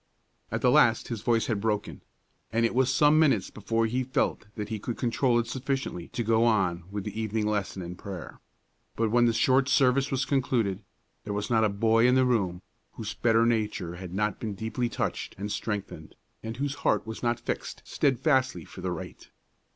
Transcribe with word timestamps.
At 0.51 0.61
the 0.63 0.71
last 0.71 1.09
his 1.09 1.21
voice 1.21 1.45
had 1.45 1.61
broken, 1.61 2.01
and 2.51 2.65
it 2.65 2.73
was 2.73 2.91
some 2.91 3.19
minutes 3.19 3.51
before 3.51 3.85
he 3.85 4.03
felt 4.03 4.47
that 4.55 4.69
he 4.69 4.79
could 4.79 4.97
control 4.97 5.37
it 5.37 5.45
sufficiently 5.45 6.07
to 6.07 6.23
go 6.23 6.43
on 6.43 6.85
with 6.89 7.03
the 7.03 7.21
evening 7.21 7.45
lesson 7.45 7.83
and 7.83 7.95
prayer; 7.95 8.39
but 8.95 9.11
when 9.11 9.27
the 9.27 9.31
short 9.33 9.69
service 9.69 10.09
was 10.09 10.25
concluded, 10.25 10.81
there 11.23 11.35
was 11.35 11.51
not 11.51 11.63
a 11.63 11.69
boy 11.69 12.07
in 12.07 12.15
the 12.15 12.25
room 12.25 12.63
whose 12.93 13.13
better 13.13 13.45
nature 13.45 13.97
had 13.97 14.11
not 14.11 14.39
been 14.39 14.55
deeply 14.55 14.89
touched 14.89 15.35
and 15.37 15.51
strengthened, 15.51 16.15
and 16.41 16.57
whose 16.57 16.73
heart 16.81 17.05
was 17.05 17.21
not 17.21 17.39
fixed 17.39 17.83
steadfastly 17.85 18.65
for 18.65 18.81
the 18.81 18.91
right. 18.91 19.29